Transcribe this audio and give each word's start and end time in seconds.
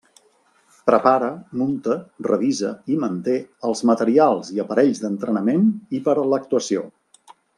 Prepara, 0.89 1.27
munta, 1.61 1.97
revisa 2.27 2.71
i 2.95 2.97
manté 3.03 3.35
els 3.69 3.85
materials 3.91 4.51
i 4.57 4.63
aparells 4.65 5.03
d'entrenament 5.05 5.71
i 5.99 6.03
per 6.09 6.19
a 6.23 6.27
l'actuació. 6.33 6.87